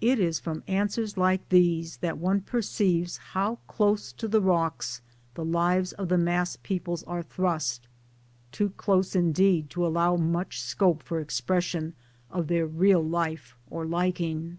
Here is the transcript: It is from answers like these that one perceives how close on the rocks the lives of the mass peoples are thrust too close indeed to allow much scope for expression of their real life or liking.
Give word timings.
It 0.00 0.18
is 0.18 0.40
from 0.40 0.64
answers 0.66 1.16
like 1.16 1.48
these 1.48 1.98
that 1.98 2.18
one 2.18 2.40
perceives 2.40 3.18
how 3.18 3.60
close 3.68 4.12
on 4.20 4.30
the 4.30 4.40
rocks 4.40 5.00
the 5.34 5.44
lives 5.44 5.92
of 5.92 6.08
the 6.08 6.18
mass 6.18 6.56
peoples 6.56 7.04
are 7.04 7.22
thrust 7.22 7.86
too 8.50 8.70
close 8.70 9.14
indeed 9.14 9.70
to 9.70 9.86
allow 9.86 10.16
much 10.16 10.60
scope 10.60 11.04
for 11.04 11.20
expression 11.20 11.94
of 12.32 12.48
their 12.48 12.66
real 12.66 13.00
life 13.00 13.54
or 13.70 13.86
liking. 13.86 14.58